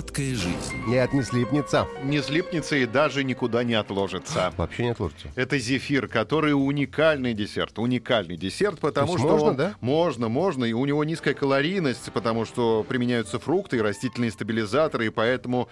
[0.00, 0.76] Сладкая жизнь.
[0.86, 1.86] Нет, не слипнется.
[2.02, 4.50] Не слипнется и даже никуда не отложится.
[4.56, 5.28] Вообще не отложится.
[5.34, 7.78] Это зефир, который уникальный десерт.
[7.78, 9.28] Уникальный десерт, потому что...
[9.28, 9.74] можно, он- да?
[9.82, 10.64] Можно, можно.
[10.64, 15.68] И у него низкая калорийность, потому что применяются фрукты и растительные стабилизаторы, и поэтому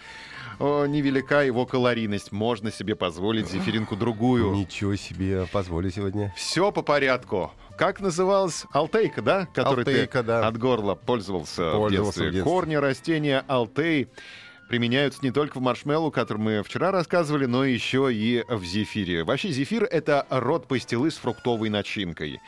[0.61, 2.31] э, невелика его калорийность.
[2.31, 4.53] Можно себе позволить зефиринку другую.
[4.53, 6.35] Ничего себе, позволю сегодня.
[6.37, 7.51] Все по порядку.
[7.79, 9.47] Как называлась Алтейка, да?
[9.55, 10.49] Которой Алтейка, ты да.
[10.49, 12.29] от горла пользовался, в, Пользовался детстве.
[12.29, 12.53] в детстве.
[12.53, 14.09] Корни растения Алтей
[14.69, 19.25] применяются не только в маршмеллоу, который мы вчера рассказывали, но еще и в зефире.
[19.25, 22.41] Вообще зефир— это род пастилы с фруктовой начинкой.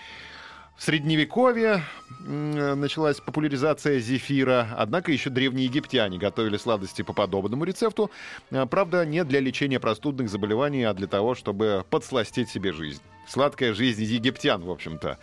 [0.80, 1.82] В Средневековье
[2.26, 8.10] м, началась популяризация зефира, однако еще древние египтяне готовили сладости по подобному рецепту.
[8.50, 13.02] А, Правда, не для лечения простудных заболеваний, а для того, чтобы подсластить себе жизнь.
[13.28, 15.18] Сладкая жизнь египтян, в общем-то.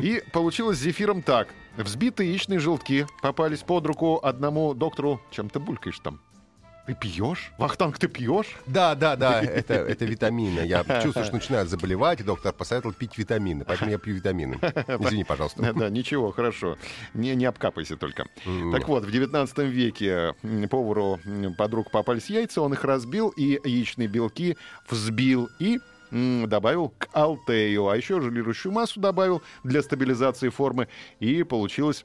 [0.00, 1.48] И получилось с зефиром так.
[1.76, 5.20] Взбитые яичные желтки попались под руку одному доктору.
[5.30, 6.22] Чем ты булькаешь там?
[6.86, 7.52] Ты пьешь?
[7.58, 8.56] Вахтанг, ты пьешь?
[8.66, 10.60] Да, да, да, это, это витамины.
[10.60, 14.54] Я чувствую, что начинаю заболевать, и доктор посоветовал пить витамины, поэтому я пью витамины.
[14.88, 15.62] Извини, пожалуйста.
[15.62, 16.76] Да, да, ничего, хорошо.
[17.14, 18.26] Не, не обкапайся только.
[18.72, 20.34] Так вот, в 19 веке
[20.68, 24.56] повару м, под руку попались яйца, он их разбил и яичные белки
[24.90, 25.78] взбил и
[26.10, 30.88] добавил к алтею, а еще желирующую массу добавил для стабилизации формы,
[31.20, 32.04] и получилась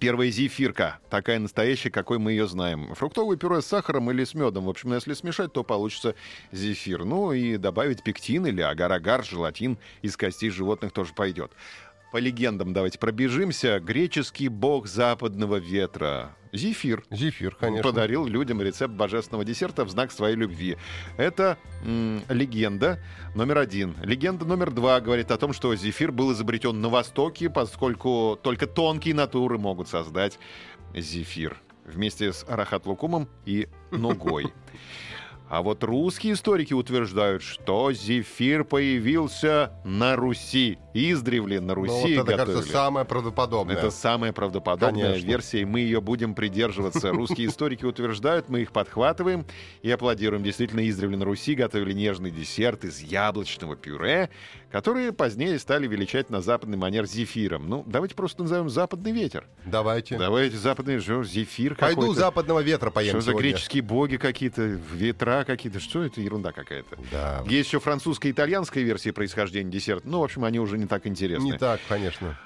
[0.00, 2.94] Первая зефирка, такая настоящая, какой мы ее знаем.
[2.94, 4.64] Фруктовое пюре с сахаром или с медом.
[4.66, 6.14] В общем, если смешать, то получится
[6.52, 7.04] зефир.
[7.04, 11.52] Ну и добавить пектин или агар-агар, желатин из костей животных тоже пойдет.
[12.12, 13.80] По легендам давайте пробежимся.
[13.80, 16.36] Греческий бог западного ветра.
[16.52, 17.04] Зефир.
[17.10, 17.82] Зефир, конечно.
[17.82, 20.76] Подарил людям рецепт божественного десерта в знак своей любви.
[21.16, 22.98] Это м, легенда
[23.34, 23.96] номер один.
[24.02, 29.14] Легенда номер два говорит о том, что зефир был изобретен на Востоке, поскольку только тонкие
[29.14, 30.38] натуры могут создать
[30.94, 34.46] зефир вместе с арахат-лукумом и нугой.
[35.48, 40.78] А вот русские историки утверждают, что зефир появился на Руси.
[40.92, 42.54] Издревле на Ну, вот Руси это, готовили.
[42.54, 43.76] кажется, самое правдоподобное.
[43.76, 45.26] Это самая правдоподобная Конечно.
[45.26, 47.10] версия, и мы ее будем придерживаться.
[47.12, 49.46] Русские историки утверждают, мы их подхватываем
[49.82, 50.42] и аплодируем.
[50.42, 54.30] Действительно, издревле на Руси готовили нежный десерт из яблочного пюре,
[54.72, 57.68] которые позднее стали величать на западный манер зефиром.
[57.68, 59.46] Ну, давайте просто назовем западный ветер.
[59.66, 60.16] Давайте.
[60.18, 62.20] Давайте западный зефир Пойду какой-то.
[62.20, 65.80] западного ветра поем Что за греческие боги какие-то, ветра какие-то?
[65.80, 66.20] Что это?
[66.20, 66.96] Ерунда какая-то.
[67.10, 67.44] Да.
[67.46, 70.08] Есть еще французская и итальянская версии происхождения десерта.
[70.08, 71.44] Ну, в общем, они уже не так интересны.
[71.44, 72.36] Не так, конечно.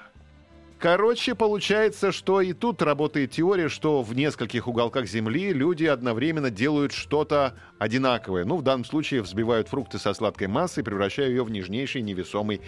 [0.81, 6.91] Короче, получается, что и тут работает теория, что в нескольких уголках Земли люди одновременно делают
[6.91, 8.45] что-то одинаковое.
[8.45, 12.61] Ну, в данном случае взбивают фрукты со сладкой массой, превращая ее в нежнейший невесомый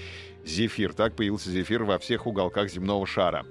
[0.45, 0.93] зефир.
[0.93, 3.45] Так появился зефир во всех уголках земного шара.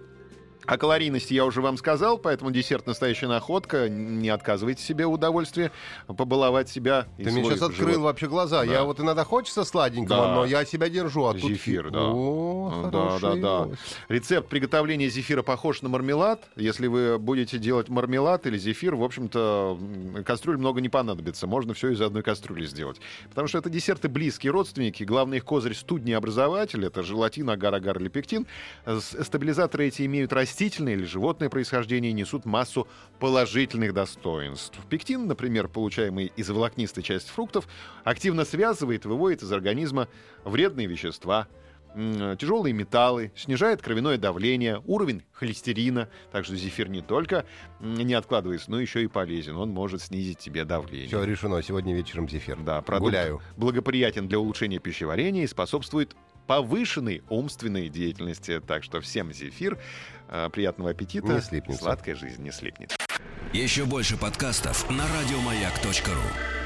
[0.66, 3.88] О калорийности я уже вам сказал, поэтому десерт настоящая находка.
[3.88, 5.70] Не отказывайте себе в удовольствии
[6.06, 7.06] побаловать себя.
[7.16, 8.04] Ты мне сейчас открыл живот.
[8.04, 8.62] вообще глаза.
[8.64, 10.34] Я вот иногда хочется сладенького, Да.
[10.36, 11.24] но я себя держу.
[11.26, 12.00] А тут Зефир, фи- да.
[12.02, 13.68] О, Да, да, да.
[14.08, 16.44] Рецепт приготовления зефира похож на мармелад.
[16.56, 19.78] Если вы будете делать мармелад или зефир, в общем-то,
[20.24, 21.46] кастрюль много не понадобится.
[21.46, 23.00] Можно все из одной кастрюли сделать.
[23.28, 25.02] Потому что это десерты близкие родственники.
[25.04, 26.84] Главный их козырь студнеобразователь.
[26.86, 28.46] Это желатин, агар-агар или пектин.
[28.86, 32.86] С- Стабилизаторы эти имеют растительное или животное происхождение несут массу
[33.18, 34.78] положительных достоинств.
[34.90, 37.66] Пектин, например, получаемый из волокнистой части фруктов,
[38.04, 40.08] активно связывает и выводит из организма
[40.44, 41.48] вредные вещества,
[41.94, 46.10] тяжелые металлы, снижает кровяное давление, уровень холестерина.
[46.32, 47.46] Так что зефир не только
[47.80, 49.56] не откладывается, но еще и полезен.
[49.56, 51.08] Он может снизить тебе давление.
[51.08, 51.62] Все решено.
[51.62, 52.58] Сегодня вечером зефир.
[52.58, 53.41] Да, продукт Гуляю.
[53.56, 56.14] благоприятен для улучшения пищеварения и способствует
[56.52, 58.60] повышенной умственной деятельности.
[58.60, 59.78] Так что всем зефир.
[60.28, 61.28] Э, Приятного аппетита.
[61.28, 61.82] Не слипнется.
[61.82, 62.94] Сладкая жизнь не слипнет.
[63.54, 66.61] Еще больше подкастов на радиомаяк.ру.